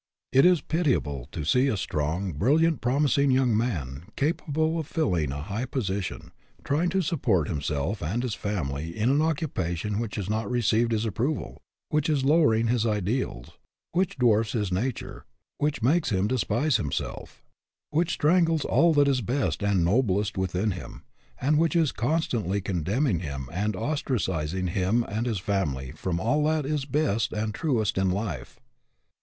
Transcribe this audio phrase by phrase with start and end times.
[0.31, 5.31] It is pitiable to see a strong, bright, promis ing young man, capable of filling
[5.31, 6.31] a high posi tion,
[6.63, 11.05] trying to support himself and his family in an occupation which has not received his
[11.05, 13.59] approval, which is lowering his ideals,
[13.91, 15.23] which dwarfs his nature,
[15.59, 17.43] which makes him despise himself,
[17.91, 21.03] which strangles all that is best and noblest within him,
[21.39, 26.65] and which is constantly condemning him and ostracizing him and his family from all that
[26.65, 28.59] is best and truest in life.